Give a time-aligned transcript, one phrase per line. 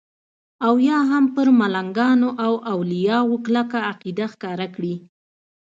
[0.65, 4.95] او یا هم پر ملنګانو او اولیاو کلکه عقیده ښکاره کړي.